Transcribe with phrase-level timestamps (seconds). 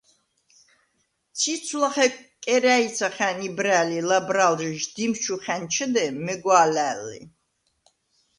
[1.37, 2.07] ციცვ ლახე
[2.43, 7.19] კერა̄̈ჲცახა̈ნ იბრა̄̈ლ ი ლაბრა̄ლჟი შდიმს ჩუ ხა̈ნჩჷდე, მეგვა̄ლა̈ლ ლი.